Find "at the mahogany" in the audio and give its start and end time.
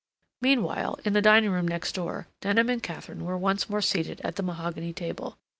4.23-4.93